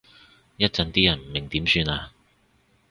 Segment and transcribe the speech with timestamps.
[0.57, 2.11] 一陣啲人唔明點算啊？